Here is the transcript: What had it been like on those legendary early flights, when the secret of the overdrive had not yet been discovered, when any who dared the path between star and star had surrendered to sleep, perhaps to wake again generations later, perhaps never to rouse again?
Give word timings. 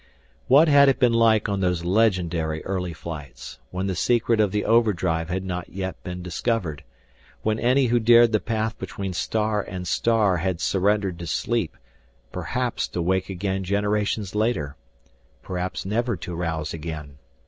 What 0.47 0.67
had 0.67 0.89
it 0.89 0.97
been 0.97 1.13
like 1.13 1.47
on 1.47 1.59
those 1.59 1.85
legendary 1.85 2.65
early 2.65 2.91
flights, 2.91 3.59
when 3.69 3.85
the 3.85 3.93
secret 3.93 4.39
of 4.39 4.51
the 4.51 4.65
overdrive 4.65 5.29
had 5.29 5.43
not 5.43 5.69
yet 5.69 6.03
been 6.03 6.23
discovered, 6.23 6.83
when 7.43 7.59
any 7.59 7.85
who 7.85 7.99
dared 7.99 8.31
the 8.31 8.39
path 8.39 8.79
between 8.79 9.13
star 9.13 9.61
and 9.61 9.87
star 9.87 10.37
had 10.37 10.59
surrendered 10.59 11.19
to 11.19 11.27
sleep, 11.27 11.77
perhaps 12.31 12.87
to 12.87 12.99
wake 13.03 13.29
again 13.29 13.63
generations 13.63 14.33
later, 14.33 14.75
perhaps 15.43 15.85
never 15.85 16.17
to 16.17 16.33
rouse 16.33 16.73
again? 16.73 17.19